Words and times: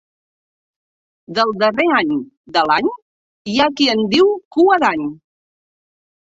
Del 1.39 1.53
darrer 1.65 1.85
any 1.99 2.15
de 2.57 2.65
l'any 2.71 2.89
hi 3.53 3.61
ha 3.67 3.71
qui 3.77 3.93
en 3.97 4.05
diu 4.17 4.35
Cua 4.59 4.81
d'Any. 4.87 5.07